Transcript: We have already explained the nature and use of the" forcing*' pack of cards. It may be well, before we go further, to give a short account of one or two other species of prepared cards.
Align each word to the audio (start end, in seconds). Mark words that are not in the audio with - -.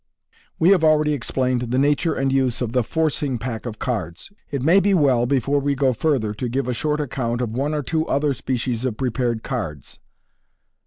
We 0.57 0.69
have 0.69 0.83
already 0.83 1.13
explained 1.13 1.61
the 1.69 1.77
nature 1.77 2.15
and 2.15 2.33
use 2.33 2.59
of 2.59 2.71
the" 2.71 2.81
forcing*' 2.91 3.37
pack 3.37 3.67
of 3.67 3.77
cards. 3.77 4.31
It 4.49 4.63
may 4.63 4.79
be 4.79 4.95
well, 4.95 5.27
before 5.27 5.59
we 5.59 5.75
go 5.75 5.93
further, 5.93 6.33
to 6.33 6.49
give 6.49 6.67
a 6.67 6.73
short 6.73 6.99
account 6.99 7.39
of 7.39 7.51
one 7.51 7.75
or 7.75 7.83
two 7.83 8.07
other 8.07 8.33
species 8.33 8.83
of 8.83 8.97
prepared 8.97 9.43
cards. 9.43 9.99